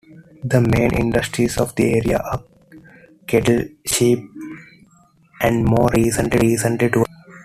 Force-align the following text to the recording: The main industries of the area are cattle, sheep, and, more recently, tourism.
The 0.43 0.59
main 0.61 0.95
industries 0.95 1.59
of 1.59 1.75
the 1.75 1.93
area 1.99 2.17
are 2.17 2.43
cattle, 3.27 3.65
sheep, 3.85 4.17
and, 5.39 5.63
more 5.63 5.91
recently, 5.95 6.57
tourism. 6.57 7.05